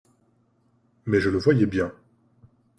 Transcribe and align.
Mais 1.05 1.21
je 1.21 1.29
le 1.29 1.37
voyais 1.37 1.67
bien. 1.67 1.93